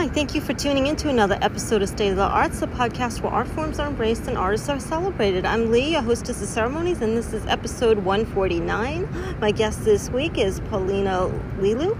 [0.00, 2.66] Hi, thank you for tuning in to another episode of State of the Arts, the
[2.68, 5.44] podcast where art forms are embraced and artists are celebrated.
[5.44, 9.36] I'm Lee, a hostess of ceremonies, and this is episode 149.
[9.40, 11.98] My guest this week is Polina Lilu.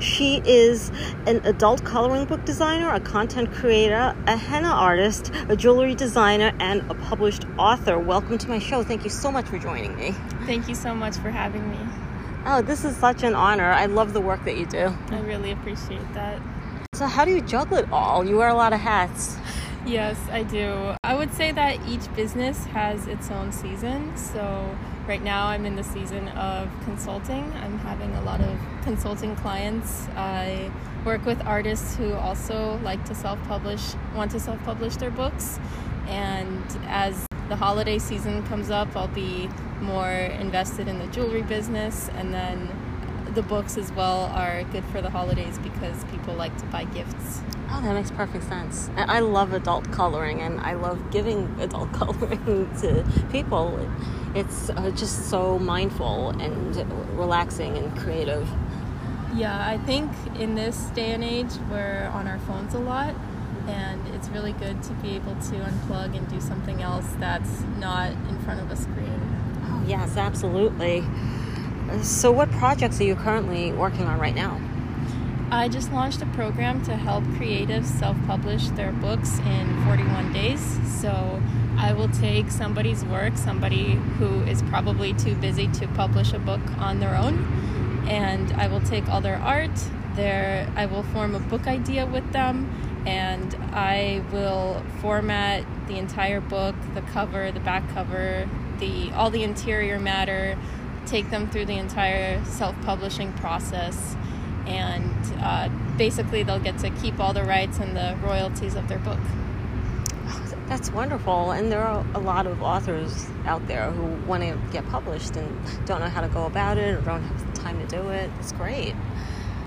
[0.00, 0.90] She is
[1.26, 6.90] an adult coloring book designer, a content creator, a henna artist, a jewelry designer, and
[6.90, 7.98] a published author.
[7.98, 8.82] Welcome to my show.
[8.82, 10.12] Thank you so much for joining me.
[10.46, 11.78] Thank you so much for having me.
[12.46, 13.70] Oh, this is such an honor.
[13.70, 14.96] I love the work that you do.
[15.10, 16.40] I really appreciate that.
[16.94, 18.24] So, how do you juggle it all?
[18.24, 19.36] You wear a lot of hats.
[19.84, 20.94] Yes, I do.
[21.02, 24.16] I would say that each business has its own season.
[24.16, 24.78] So,
[25.08, 27.52] right now I'm in the season of consulting.
[27.54, 30.06] I'm having a lot of consulting clients.
[30.14, 30.70] I
[31.04, 35.58] work with artists who also like to self publish, want to self publish their books.
[36.06, 39.48] And as the holiday season comes up, I'll be
[39.80, 42.68] more invested in the jewelry business and then
[43.34, 47.40] the books as well are good for the holidays because people like to buy gifts.
[47.70, 48.88] Oh, that makes perfect sense.
[48.96, 53.78] I love adult coloring and I love giving adult coloring to people.
[54.34, 56.76] It's uh, just so mindful and
[57.18, 58.48] relaxing and creative.
[59.34, 63.14] Yeah, I think in this day and age, we're on our phones a lot,
[63.66, 68.12] and it's really good to be able to unplug and do something else that's not
[68.12, 69.20] in front of a screen.
[69.64, 71.04] Oh, yes, absolutely.
[72.02, 74.60] So, what projects are you currently working on right now?
[75.50, 80.78] I just launched a program to help creatives self publish their books in 41 days.
[81.00, 81.42] So,
[81.76, 86.60] I will take somebody's work, somebody who is probably too busy to publish a book
[86.78, 87.44] on their own,
[88.08, 89.78] and I will take all their art,
[90.14, 92.70] their I will form a book idea with them,
[93.06, 99.42] and I will format the entire book, the cover, the back cover, the all the
[99.42, 100.56] interior matter,
[101.06, 104.16] take them through the entire self publishing process,
[104.66, 108.98] and uh, basically they'll get to keep all the rights and the royalties of their
[108.98, 109.20] book.
[110.66, 111.50] That's wonderful.
[111.50, 115.86] And there are a lot of authors out there who want to get published and
[115.86, 118.30] don't know how to go about it or don't have the time to do it.
[118.40, 118.94] It's great.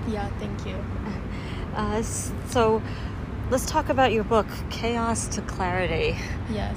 [0.08, 0.76] Yeah, thank you.
[1.74, 2.82] Uh, so
[3.50, 6.18] let's talk about your book, Chaos to Clarity.
[6.50, 6.76] Yes.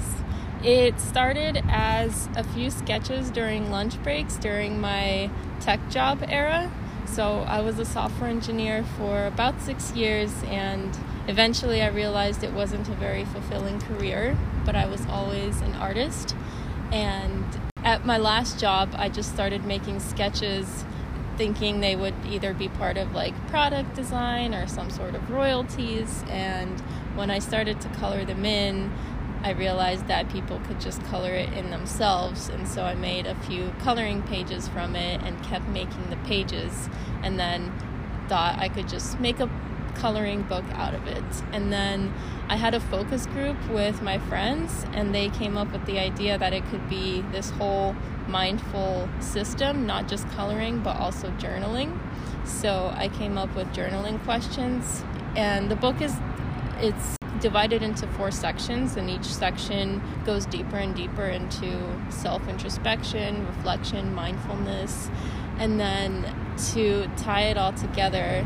[0.63, 6.71] It started as a few sketches during lunch breaks during my tech job era.
[7.07, 10.95] So I was a software engineer for about six years, and
[11.27, 16.35] eventually I realized it wasn't a very fulfilling career, but I was always an artist.
[16.91, 17.43] And
[17.77, 20.85] at my last job, I just started making sketches
[21.37, 26.23] thinking they would either be part of like product design or some sort of royalties.
[26.29, 26.79] And
[27.15, 28.91] when I started to color them in,
[29.43, 33.35] I realized that people could just color it in themselves, and so I made a
[33.35, 36.89] few coloring pages from it and kept making the pages,
[37.23, 37.71] and then
[38.29, 39.49] thought I could just make a
[39.95, 41.23] coloring book out of it.
[41.51, 42.13] And then
[42.49, 46.37] I had a focus group with my friends, and they came up with the idea
[46.37, 47.95] that it could be this whole
[48.27, 51.97] mindful system, not just coloring, but also journaling.
[52.45, 55.03] So I came up with journaling questions,
[55.35, 56.15] and the book is
[56.79, 61.77] it's divided into four sections, and each section goes deeper and deeper into
[62.09, 65.09] self introspection, reflection, mindfulness.
[65.57, 66.25] And then
[66.73, 68.45] to tie it all together,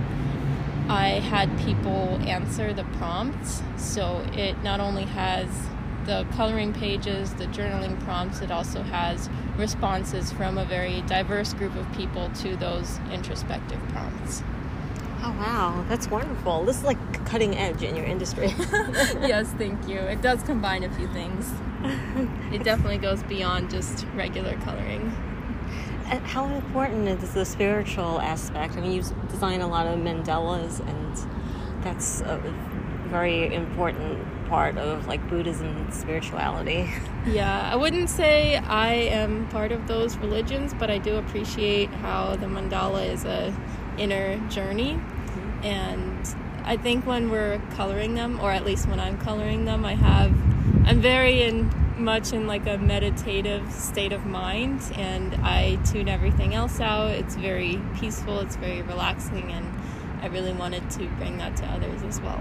[0.89, 3.61] I had people answer the prompts.
[3.77, 5.47] So it not only has
[6.05, 11.75] the coloring pages, the journaling prompts, it also has responses from a very diverse group
[11.75, 14.43] of people to those introspective prompts.
[15.23, 15.85] Oh, wow.
[15.89, 16.65] That's wonderful.
[16.65, 18.47] This is like cutting edge in your industry.
[19.21, 19.97] yes, thank you.
[19.97, 21.51] It does combine a few things.
[22.51, 25.13] It definitely goes beyond just regular coloring.
[26.07, 28.77] And how important is the spiritual aspect?
[28.77, 32.37] I mean, you design a lot of mandalas, and that's a
[33.07, 36.89] very important part of like Buddhism and spirituality.
[37.25, 42.35] Yeah, I wouldn't say I am part of those religions, but I do appreciate how
[42.35, 43.51] the mandala is a
[43.97, 45.65] inner journey mm-hmm.
[45.65, 46.35] and
[46.67, 50.31] I think when we're coloring them, or at least when I'm coloring them, I have
[50.87, 56.53] I'm very in much in like a meditative state of mind, and I tune everything
[56.53, 57.11] else out.
[57.11, 58.39] It's very peaceful.
[58.39, 59.65] It's very relaxing, and
[60.21, 62.39] I really wanted to bring that to others as well.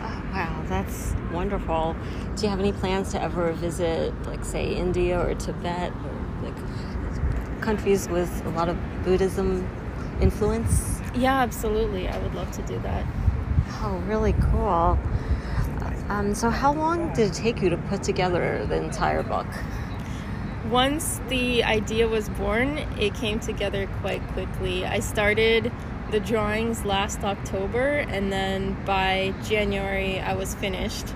[0.00, 1.96] Oh, wow, that's wonderful.
[2.36, 7.60] Do you have any plans to ever visit, like, say, India or Tibet, or like
[7.60, 9.68] countries with a lot of Buddhism
[10.20, 11.00] influence?
[11.14, 12.08] Yeah, absolutely.
[12.08, 13.04] I would love to do that.
[13.82, 14.98] Oh, really cool.
[16.08, 19.46] Um, so, how long did it take you to put together the entire book?
[20.70, 24.86] Once the idea was born, it came together quite quickly.
[24.86, 25.70] I started
[26.10, 31.06] the drawings last October, and then by January I was finished.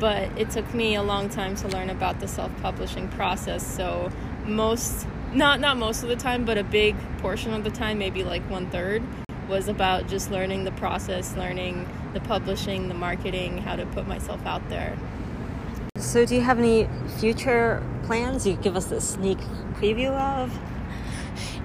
[0.00, 3.66] But it took me a long time to learn about the self-publishing process.
[3.66, 4.10] So
[4.46, 8.24] most, not not most of the time, but a big portion of the time, maybe
[8.24, 9.02] like one third,
[9.48, 14.44] was about just learning the process, learning the publishing, the marketing, how to put myself
[14.46, 14.96] out there.
[15.96, 19.38] So, do you have any future plans you give us a sneak
[19.74, 20.58] preview of?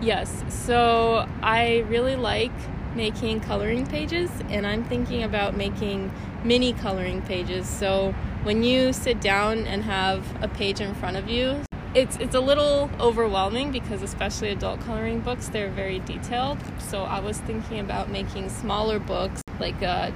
[0.02, 0.44] Yes.
[0.50, 2.52] So, I really like
[2.96, 6.12] making coloring pages, and I'm thinking about making
[6.44, 7.70] mini coloring pages.
[7.70, 8.14] So,
[8.44, 11.62] when you sit down and have a page in front of you,
[11.94, 17.20] it's it's a little overwhelming because especially adult coloring books they're very detailed so i
[17.20, 20.10] was thinking about making smaller books like uh,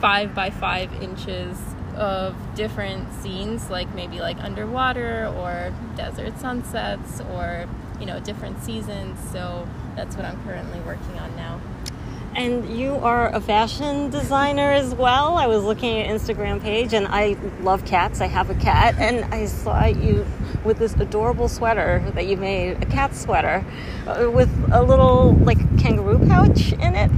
[0.00, 1.58] five by five inches
[1.96, 7.66] of different scenes like maybe like underwater or desert sunsets or
[7.98, 11.60] you know different seasons so that's what i'm currently working on now
[12.36, 15.36] and you are a fashion designer as well.
[15.36, 18.20] I was looking at your Instagram page and I love cats.
[18.20, 20.24] I have a cat and I saw you
[20.64, 23.64] with this adorable sweater that you made, a cat sweater
[24.06, 27.10] uh, with a little like kangaroo pouch in it.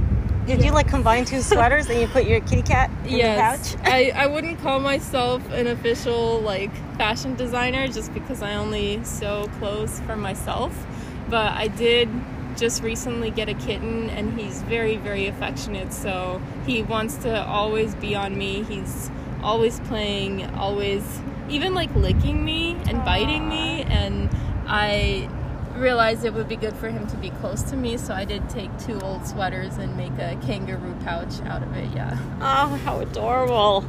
[0.45, 0.65] Did yes.
[0.65, 3.71] you like combine two sweaters and you put your kitty cat in yes.
[3.71, 3.87] the pouch?
[3.93, 9.49] I, I wouldn't call myself an official like fashion designer just because I only sew
[9.59, 10.85] clothes for myself.
[11.29, 12.09] But I did
[12.57, 17.95] just recently get a kitten and he's very very affectionate so he wants to always
[17.95, 19.09] be on me he's
[19.41, 21.03] always playing always
[21.49, 23.05] even like licking me and Aww.
[23.05, 24.29] biting me and
[24.67, 25.27] i
[25.75, 28.47] realized it would be good for him to be close to me so i did
[28.49, 32.99] take two old sweaters and make a kangaroo pouch out of it yeah oh how
[32.99, 33.85] adorable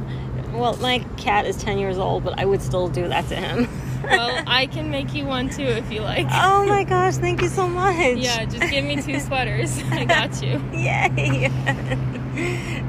[0.53, 3.67] well my cat is 10 years old but i would still do that to him
[4.09, 6.27] well, I can make you one too if you like.
[6.31, 8.17] Oh my gosh, thank you so much.
[8.17, 9.81] Yeah, just give me two sweaters.
[9.91, 10.61] I got you.
[10.73, 11.49] Yay.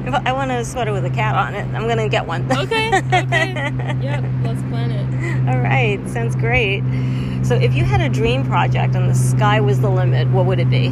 [0.07, 1.65] I want a sweater with a cat on it.
[1.75, 2.51] I'm going to get one.
[2.51, 3.53] okay, okay.
[4.03, 5.49] Yep, let's plan it.
[5.49, 6.83] All right, sounds great.
[7.47, 10.59] So, if you had a dream project and the sky was the limit, what would
[10.59, 10.89] it be?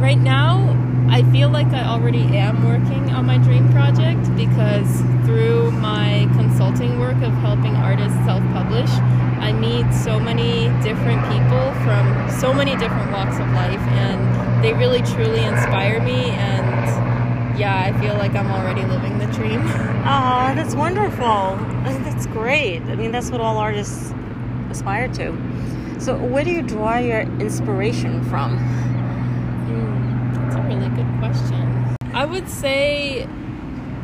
[0.00, 0.74] Right now,
[1.10, 6.98] I feel like I already am working on my dream project because through my consulting
[6.98, 12.74] work of helping artists self publish, I meet so many different people from so many
[12.76, 16.30] different walks of life, and they really truly inspire me.
[16.30, 19.60] And yeah, I feel like I'm already living the dream.
[20.06, 21.18] Oh, that's wonderful.
[21.84, 22.80] That's great.
[22.82, 24.14] I mean, that's what all artists
[24.70, 25.32] aspire to.
[25.98, 28.58] So, where do you draw your inspiration from?
[29.68, 31.96] Mm, that's a really good question.
[32.14, 33.26] I would say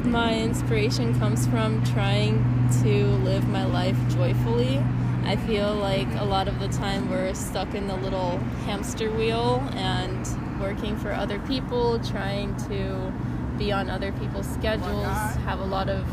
[0.02, 2.42] my inspiration comes from trying
[2.82, 4.82] to live my life joyfully.
[5.24, 9.62] I feel like a lot of the time we're stuck in the little hamster wheel
[9.74, 10.26] and
[10.60, 13.12] working for other people, trying to
[13.58, 15.06] be on other people's schedules,
[15.44, 16.04] have a lot of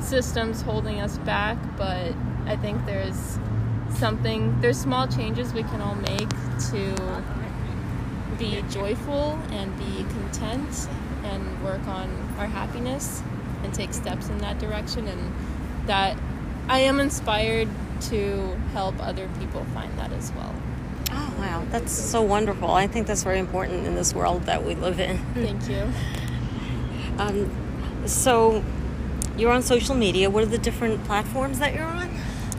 [0.00, 2.14] systems holding us back, but
[2.46, 3.38] I think there's
[3.96, 6.28] something, there's small changes we can all make
[6.70, 7.22] to
[8.38, 10.88] be joyful and be content
[11.24, 13.22] and work on our happiness
[13.62, 15.32] and take steps in that direction and
[15.86, 16.16] that
[16.68, 17.68] I am inspired
[18.02, 20.54] to help other people find that as well.
[21.10, 22.70] Oh wow, that's so wonderful.
[22.70, 25.18] I think that's very important in this world that we live in.
[25.34, 25.88] Thank you.
[27.18, 27.50] Um,
[28.06, 28.62] so
[29.38, 30.28] you're on social media.
[30.28, 32.10] What are the different platforms that you're on?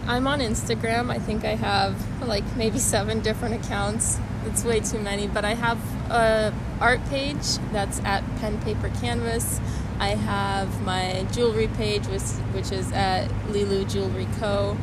[0.08, 1.12] I'm on Instagram.
[1.12, 1.96] I think I have
[2.26, 5.78] like maybe seven different accounts it's way too many, but I have
[6.10, 9.60] a art page that's at Pen Paper Canvas.
[10.00, 12.22] I have my jewelry page, which,
[12.54, 14.78] which is at Lilu Jewelry Co.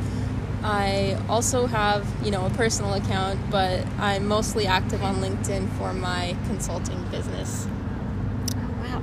[0.62, 5.92] I also have, you know, a personal account, but I'm mostly active on LinkedIn for
[5.92, 7.66] my consulting business.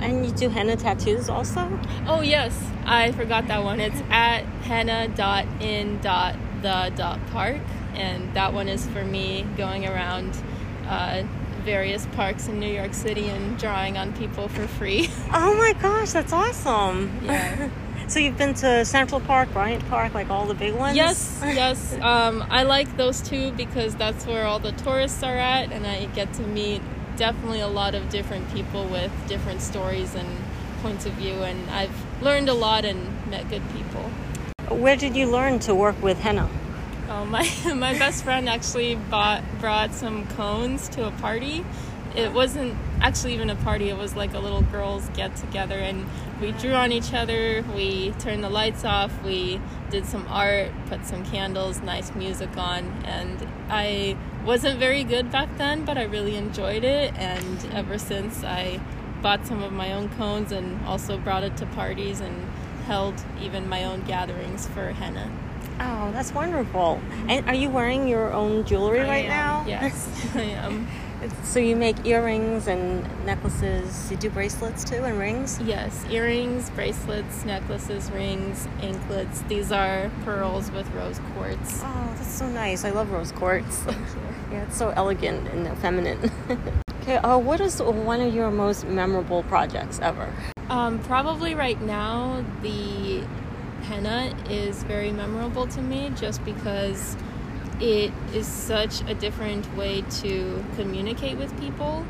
[0.02, 1.78] And you do henna tattoos also?
[2.08, 3.78] Oh yes, I forgot that one.
[3.78, 7.60] It's at henna.in.the.park,
[7.94, 10.36] and that one is for me going around
[10.88, 11.22] uh,
[11.64, 15.08] various parks in New York City and drawing on people for free.
[15.34, 17.20] Oh my gosh, that's awesome!
[17.22, 17.70] Yeah.
[18.08, 20.96] so you've been to Central Park, Bryant Park, like all the big ones?
[20.96, 21.94] Yes, yes.
[22.00, 26.06] Um, I like those two because that's where all the tourists are at, and I
[26.06, 26.82] get to meet
[27.16, 30.28] definitely a lot of different people with different stories and
[30.82, 34.02] points of view, and I've learned a lot and met good people.
[34.68, 36.48] Where did you learn to work with henna?
[37.08, 41.64] Oh, my my best friend actually bought brought some cones to a party.
[42.14, 43.88] It wasn't actually even a party.
[43.88, 46.06] It was like a little girls get together, and
[46.40, 47.64] we drew on each other.
[47.74, 49.12] We turned the lights off.
[49.22, 55.30] We did some art, put some candles, nice music on, and I wasn't very good
[55.30, 57.14] back then, but I really enjoyed it.
[57.16, 58.80] And ever since, I
[59.22, 62.50] bought some of my own cones and also brought it to parties and
[62.86, 65.30] held even my own gatherings for henna.
[65.80, 67.00] Oh, that's wonderful.
[67.28, 69.64] And are you wearing your own jewelry I right am, now?
[69.66, 70.88] Yes, I am.
[71.44, 74.10] So you make earrings and necklaces.
[74.10, 75.60] You do bracelets too and rings?
[75.60, 79.42] Yes, earrings, bracelets, necklaces, rings, anklets.
[79.42, 81.80] These are pearls with rose quartz.
[81.84, 82.84] Oh, that's so nice.
[82.84, 83.84] I love rose quartz.
[84.50, 86.30] yeah, it's so elegant and feminine.
[87.02, 90.32] okay, uh, what is one of your most memorable projects ever?
[90.70, 93.22] Um, probably right now, the
[93.82, 97.16] henna is very memorable to me just because
[97.82, 102.06] it is such a different way to communicate with people.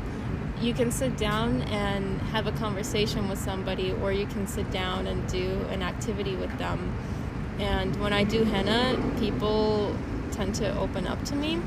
[0.61, 5.07] You can sit down and have a conversation with somebody, or you can sit down
[5.07, 6.95] and do an activity with them.
[7.57, 9.95] And when I do henna, people
[10.31, 11.59] tend to open up to me,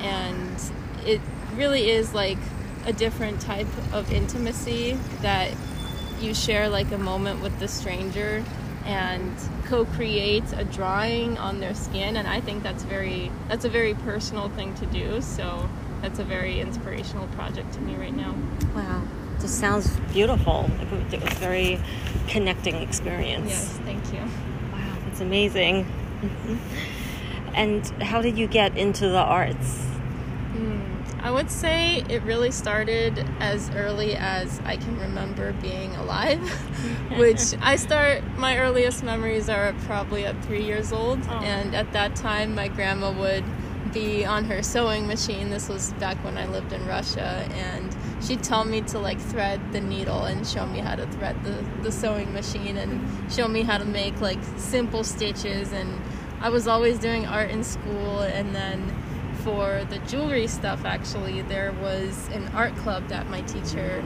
[0.00, 0.62] and
[1.06, 1.20] it
[1.54, 2.38] really is like
[2.84, 5.50] a different type of intimacy that
[6.20, 8.44] you share like a moment with the stranger
[8.88, 13.92] and co-create a drawing on their skin and i think that's very that's a very
[13.94, 15.68] personal thing to do so
[16.02, 18.34] that's a very inspirational project to me right now
[18.74, 19.02] Wow,
[19.40, 20.70] this sounds beautiful.
[20.80, 21.78] It was a very
[22.28, 23.50] connecting experience.
[23.50, 24.20] yes thank you
[24.72, 25.84] Wow, that's amazing.
[26.22, 27.54] Mm-hmm.
[27.54, 29.84] And how did you get into the arts?
[31.20, 36.40] I would say it really started as early as I can remember being alive,
[37.18, 41.20] which I start, my earliest memories are probably at three years old.
[41.28, 41.40] Oh.
[41.40, 43.44] And at that time, my grandma would
[43.92, 45.50] be on her sewing machine.
[45.50, 47.46] This was back when I lived in Russia.
[47.52, 51.42] And she'd tell me to like thread the needle and show me how to thread
[51.44, 55.72] the, the sewing machine and show me how to make like simple stitches.
[55.72, 56.00] And
[56.40, 58.20] I was always doing art in school.
[58.20, 58.94] And then
[59.44, 64.02] for the jewelry stuff, actually, there was an art club that my teacher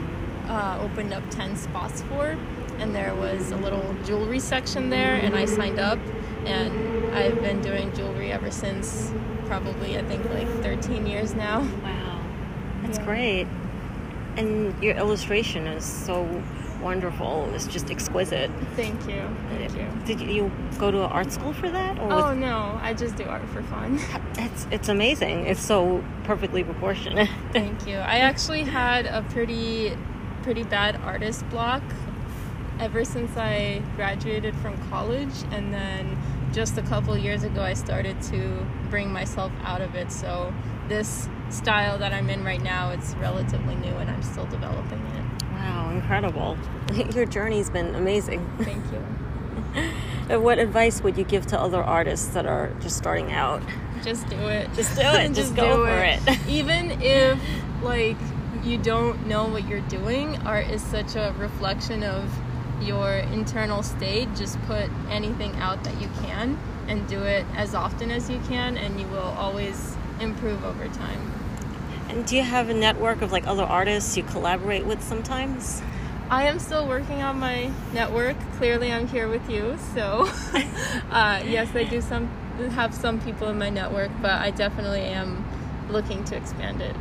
[0.49, 2.37] uh, opened up 10 spots for.
[2.79, 5.99] And there was a little jewelry section there, and I signed up.
[6.47, 9.13] And I've been doing jewelry ever since
[9.47, 11.61] probably, I think, like 13 years now.
[11.85, 12.21] Wow,
[12.83, 13.05] that's Yeah.
[13.05, 13.47] great.
[14.37, 16.25] And your illustration is so
[16.83, 17.49] wonderful.
[17.55, 18.51] It's just exquisite.
[18.77, 19.23] Thank you.
[19.49, 19.87] Thank you.
[20.05, 21.99] Did you go to an art school for that?
[21.99, 23.99] Or Oh was- no, I just do art for fun.
[24.39, 25.47] it's it's amazing.
[25.47, 27.29] It's so perfectly proportionate.
[27.53, 27.97] Thank you.
[27.97, 29.97] I actually had a pretty
[30.43, 31.83] pretty bad artist block
[32.81, 36.19] ever since I graduated from college and then
[36.53, 40.11] just a couple years ago I started to bring myself out of it.
[40.11, 40.53] So
[40.89, 45.32] this style that I'm in right now, it's relatively new and I'm still developing it.
[45.53, 46.59] Wow, incredible.
[47.15, 48.49] Your journey's been amazing.
[48.61, 49.03] Thank you.
[50.29, 53.61] What advice would you give to other artists that are just starting out?
[54.03, 54.73] Just do it.
[54.73, 55.33] Just do it.
[55.35, 56.49] Just go do for it.
[56.49, 57.39] Even if
[57.83, 58.17] like
[58.63, 62.33] you don't know what you're doing, art is such a reflection of
[62.81, 64.29] your internal state.
[64.35, 68.77] Just put anything out that you can and do it as often as you can
[68.77, 71.32] and you will always improve over time.
[72.13, 75.81] And do you have a network of like other artists you collaborate with sometimes?
[76.29, 78.37] I am still working on my network.
[78.59, 79.79] Clearly, I'm here with you.
[79.95, 80.29] So,
[81.11, 82.27] uh, yes, I do some
[82.73, 85.43] have some people in my network, but I definitely am
[85.89, 86.95] looking to expand it.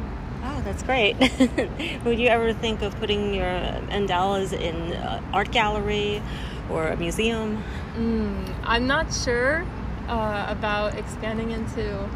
[0.44, 1.20] Oh, that's great.
[2.06, 3.52] Would you ever think of putting your
[3.90, 6.22] mandalas in an art gallery
[6.70, 7.62] or a museum?
[7.98, 9.66] Mm, I'm not sure
[10.08, 12.10] uh, about expanding into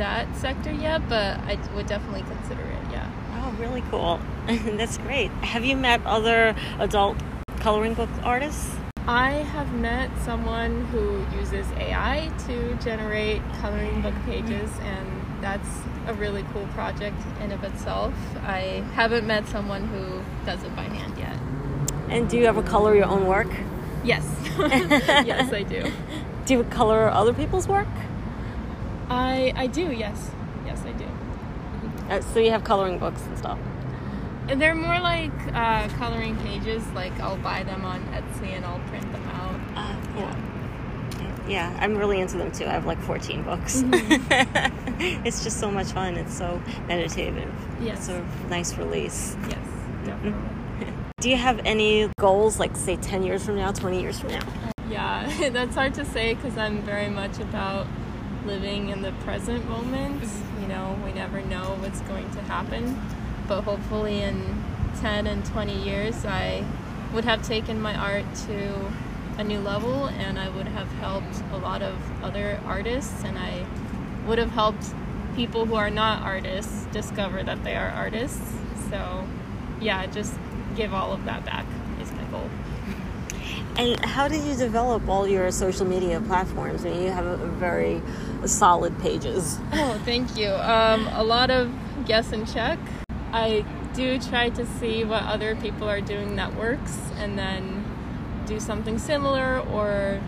[0.00, 2.90] that sector yet, but I would definitely consider it.
[2.90, 3.12] Yeah.
[3.34, 4.18] Oh, really cool.
[4.76, 5.30] that's great.
[5.42, 7.18] Have you met other adult
[7.58, 8.76] coloring book artists?
[9.06, 15.68] I have met someone who uses AI to generate coloring book pages, and that's
[16.06, 18.14] a really cool project in of itself.
[18.42, 21.36] I haven't met someone who does it by hand yet.
[22.08, 23.52] And do you ever color your own work?
[24.02, 24.24] Yes,
[24.56, 25.92] yes, I do.
[26.46, 27.86] Do you color other people's work?
[29.10, 29.92] I I do.
[29.92, 30.30] Yes,
[30.64, 31.04] yes, I do.
[32.08, 33.58] Uh, so you have coloring books and stuff.
[34.48, 36.86] And They're more like uh, coloring pages.
[36.92, 39.60] Like I'll buy them on Etsy and I'll print them out.
[39.76, 40.36] Uh, yeah.
[41.48, 42.64] Yeah, I'm really into them too.
[42.64, 43.82] I have like 14 books.
[45.24, 46.16] it's just so much fun.
[46.16, 47.52] It's so meditative.
[47.80, 48.08] Yes.
[48.08, 49.36] It's a nice release.
[49.48, 49.58] Yes,
[50.04, 50.48] definitely.
[51.18, 54.46] Do you have any goals, like say 10 years from now, 20 years from now?
[54.88, 57.86] Yeah, that's hard to say because I'm very much about
[58.46, 60.20] living in the present moment.
[60.22, 60.62] Mm-hmm.
[60.62, 63.00] You know, we never know what's going to happen,
[63.48, 64.62] but hopefully in
[65.00, 66.64] 10 and 20 years, I
[67.12, 68.92] would have taken my art to
[69.38, 73.64] a new level and I would have helped a lot of other artists and I
[74.26, 74.84] would have helped
[75.34, 78.52] people who are not artists discover that they are artists.
[78.90, 79.26] So,
[79.80, 80.34] yeah, just
[80.76, 81.64] give all of that back
[82.00, 82.48] is my goal.
[83.76, 86.84] And how did you develop all your social media platforms?
[86.84, 88.02] I mean, you have a, a very
[88.48, 89.58] solid pages.
[89.72, 90.50] Oh, thank you.
[90.50, 91.72] Um, a lot of
[92.06, 92.78] guess and check.
[93.32, 97.84] I do try to see what other people are doing that works and then
[98.46, 100.20] do something similar or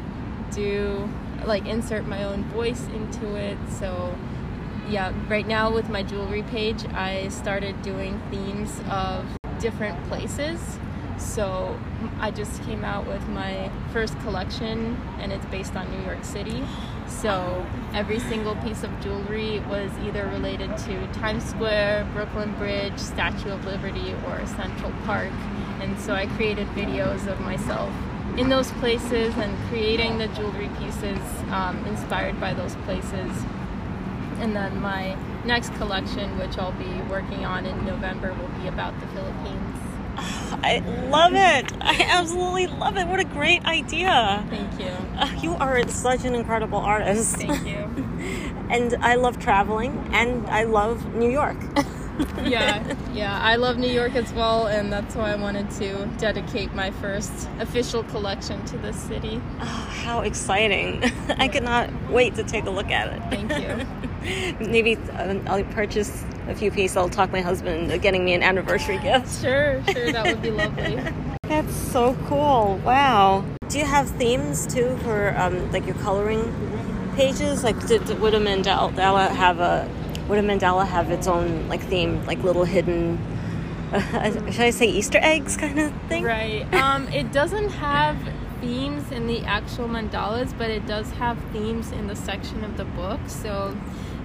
[0.53, 1.09] do
[1.45, 3.59] like insert my own voice into it.
[3.69, 4.17] So,
[4.89, 9.27] yeah, right now with my jewelry page, I started doing themes of
[9.59, 10.79] different places.
[11.19, 11.79] So,
[12.21, 16.65] I just came out with my first collection and it's based on New York City.
[17.21, 17.65] So,
[17.95, 23.65] every single piece of jewelry was either related to Times Square, Brooklyn Bridge, Statue of
[23.65, 25.31] Liberty, or Central Park.
[25.81, 27.93] And so, I created videos of myself
[28.37, 33.31] in those places and creating the jewelry pieces um, inspired by those places.
[34.41, 38.99] And then my next collection, which I'll be working on in November, will be about
[39.01, 39.62] the Philippines.
[40.65, 41.73] I love it.
[41.81, 43.07] I absolutely love it.
[43.09, 44.45] What a great idea.
[44.49, 44.91] Thank you.
[45.17, 47.37] Uh, you are such an incredible artist.
[47.37, 47.77] Thank you.
[48.71, 51.57] and I love traveling and I love New York.
[52.45, 53.39] yeah, yeah.
[53.41, 57.49] I love New York as well, and that's why I wanted to dedicate my first
[57.59, 59.41] official collection to this city.
[59.61, 61.03] Oh, how exciting!
[61.39, 63.23] I could not wait to take a look at it.
[63.31, 64.67] Thank you.
[64.67, 66.97] Maybe uh, I'll purchase a few pieces.
[66.97, 69.29] I'll talk my husband into getting me an anniversary gift.
[69.43, 70.13] Sure, sure.
[70.13, 70.97] That would be lovely.
[71.43, 72.81] That's so cool.
[72.85, 73.45] Wow.
[73.69, 76.55] Do you have themes too for um, like your coloring
[77.17, 77.65] pages?
[77.65, 79.89] Like, did, would a mandala have a
[80.29, 83.19] would a mandala have its own like theme, like little hidden?
[83.93, 86.25] Uh, should I say Easter eggs kind of thing?
[86.25, 86.73] Right.
[86.75, 88.17] Um, it doesn't have
[88.61, 92.85] themes in the actual mandalas, but it does have themes in the section of the
[92.85, 93.21] book.
[93.27, 93.77] So,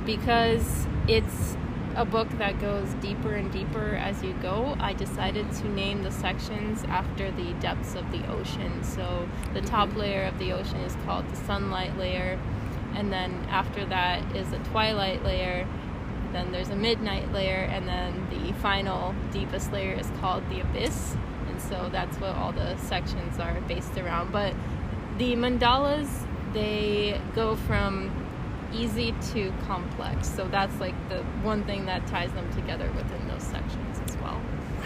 [0.05, 1.57] because it's
[1.97, 6.11] a book that goes deeper and deeper as you go, I decided to name the
[6.11, 8.83] sections after the depths of the ocean.
[8.83, 9.65] So, the mm-hmm.
[9.65, 12.39] top layer of the ocean is called the sunlight layer,
[12.93, 15.67] and then after that is the twilight layer,
[16.33, 21.15] then there's a midnight layer, and then the final deepest layer is called the abyss.
[21.49, 24.31] And so that's what all the sections are based around.
[24.31, 24.53] But
[25.17, 28.11] the mandalas, they go from
[28.73, 30.29] easy to complex.
[30.29, 34.41] So that's like the one thing that ties them together within those sections as well.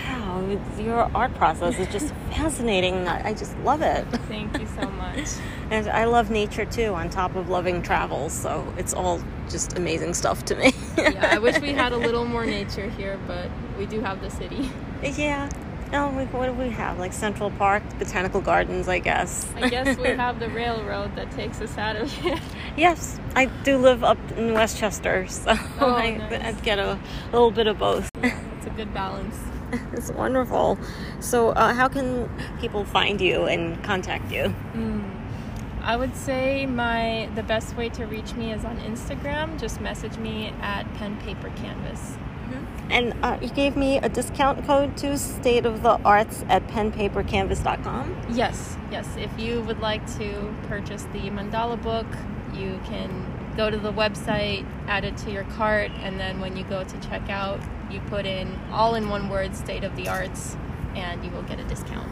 [0.05, 3.07] Wow, your art process is just fascinating.
[3.07, 4.05] I just love it.
[4.27, 5.27] Thank you so much.
[5.69, 8.29] and I love nature too, on top of loving travel.
[8.29, 10.73] So it's all just amazing stuff to me.
[10.97, 14.29] yeah, I wish we had a little more nature here, but we do have the
[14.29, 14.71] city.
[15.03, 15.49] Yeah.
[15.93, 16.99] Oh, what do we have?
[16.99, 19.45] Like Central Park, Botanical Gardens, I guess.
[19.55, 22.39] I guess we have the railroad that takes us out of here.
[22.77, 25.51] Yes, I do live up in Westchester, so
[25.81, 26.55] oh, I, nice.
[26.55, 26.97] I get a
[27.33, 28.09] little bit of both.
[28.15, 29.37] it's a good balance.
[29.93, 30.77] It's wonderful.
[31.21, 34.53] So, uh, how can people find you and contact you?
[34.73, 35.09] Mm.
[35.81, 39.57] I would say my the best way to reach me is on Instagram.
[39.57, 42.17] Just message me at pen paper canvas.
[42.89, 48.27] And uh, you gave me a discount code to State of the Arts at penpapercanvas.com.
[48.31, 49.07] Yes, yes.
[49.15, 52.07] If you would like to purchase the mandala book,
[52.53, 56.63] you can go to the website, add it to your cart, and then when you
[56.65, 57.59] go to check out,
[57.89, 60.55] you put in all in one word State of the Arts,
[60.95, 62.09] and you will get a discount.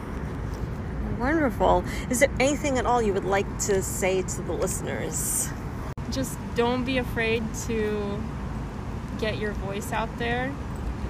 [1.18, 1.84] Wonderful.
[2.08, 5.50] Is there anything at all you would like to say to the listeners?
[6.10, 8.18] Just don't be afraid to
[9.20, 10.52] get your voice out there.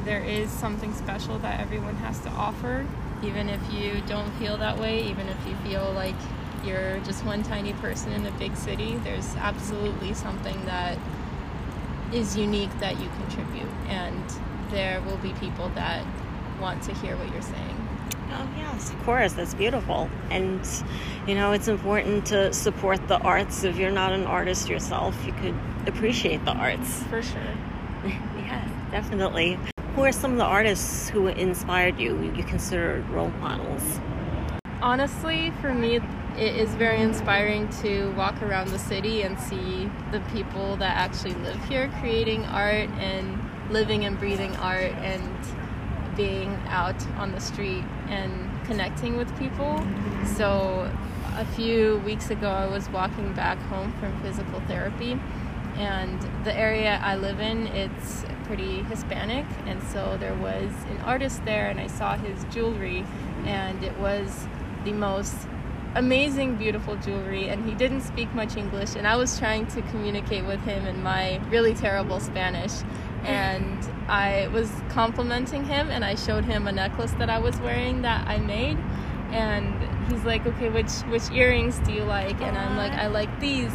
[0.05, 2.87] There is something special that everyone has to offer,
[3.23, 6.17] even if you don't feel that way, even if you feel like
[6.65, 8.97] you're just one tiny person in a big city.
[9.05, 10.99] There's absolutely something that
[12.13, 14.23] is unique that you contribute, and
[14.71, 16.05] there will be people that
[16.61, 17.89] want to hear what you're saying.
[18.33, 19.33] Oh, yes, of course.
[19.33, 20.09] That's beautiful.
[20.31, 20.61] And,
[21.27, 23.65] you know, it's important to support the arts.
[23.65, 25.55] If you're not an artist yourself, you could
[25.87, 27.03] appreciate the arts.
[27.05, 27.41] For sure.
[28.91, 29.59] Definitely.
[29.95, 34.01] Who are some of the artists who inspired you, you consider role models?
[34.83, 35.97] Honestly, for me,
[36.39, 41.35] it is very inspiring to walk around the city and see the people that actually
[41.35, 43.39] live here creating art and
[43.71, 45.23] living and breathing art and
[46.17, 49.85] being out on the street and connecting with people.
[50.37, 50.91] So,
[51.37, 55.19] a few weeks ago, I was walking back home from physical therapy,
[55.77, 61.45] and the area I live in, it's pretty Hispanic, and so there was an artist
[61.45, 63.05] there, and I saw his jewelry,
[63.45, 64.49] and it was
[64.85, 65.37] the most
[65.95, 70.45] amazing, beautiful jewelry, and he didn't speak much English, and I was trying to communicate
[70.47, 72.73] with him in my really terrible Spanish.
[73.25, 78.01] and I was complimenting him and I showed him a necklace that I was wearing
[78.01, 78.79] that I made
[79.31, 83.39] and he's like, "Okay, which which earrings do you like?" And I'm like, "I like
[83.39, 83.75] these."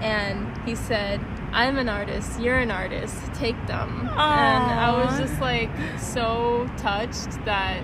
[0.00, 1.20] And he said,
[1.52, 2.40] "I'm an artist.
[2.40, 3.16] You're an artist.
[3.34, 4.18] Take them." Aww.
[4.18, 7.82] And I was just like so touched that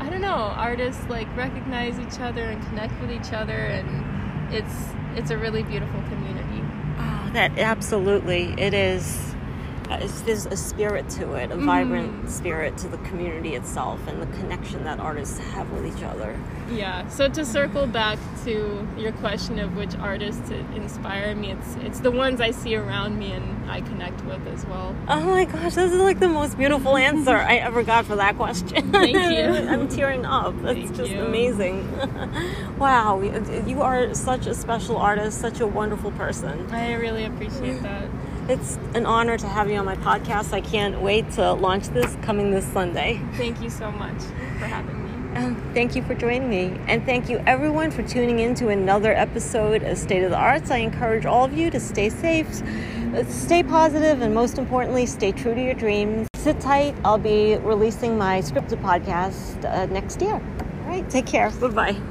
[0.00, 4.74] I don't know, artists like recognize each other and connect with each other and it's
[5.14, 6.62] it's a really beautiful community.
[6.98, 9.31] Oh, that absolutely it is.
[10.00, 12.30] It's, there's a spirit to it, a vibrant mm.
[12.30, 16.38] spirit to the community itself, and the connection that artists have with each other.
[16.70, 17.08] Yeah.
[17.08, 22.10] So to circle back to your question of which artists inspire me, it's it's the
[22.10, 24.94] ones I see around me and I connect with as well.
[25.08, 28.36] Oh my gosh, this is like the most beautiful answer I ever got for that
[28.36, 28.92] question.
[28.92, 29.68] Thank you.
[29.68, 30.54] I'm tearing up.
[30.62, 31.24] That's Thank just you.
[31.24, 31.88] amazing.
[32.78, 33.20] wow,
[33.66, 36.70] you are such a special artist, such a wonderful person.
[36.70, 38.08] I really appreciate that.
[38.48, 40.52] It's an honor to have you on my podcast.
[40.52, 43.20] I can't wait to launch this coming this Sunday.
[43.34, 44.20] Thank you so much
[44.58, 45.36] for having me.
[45.36, 46.78] Um, thank you for joining me.
[46.88, 50.70] And thank you everyone for tuning in to another episode of State of the Arts.
[50.70, 52.62] I encourage all of you to stay safe,
[53.14, 56.26] uh, stay positive, and most importantly, stay true to your dreams.
[56.34, 56.96] Sit tight.
[57.04, 60.34] I'll be releasing my scripted podcast uh, next year.
[60.34, 61.50] All right, take care.
[61.50, 61.96] Bye bye.